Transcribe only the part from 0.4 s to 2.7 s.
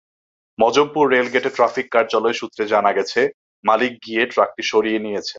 মজমপুর রেলগেটে ট্রাফিক কার্যালয় সূত্রে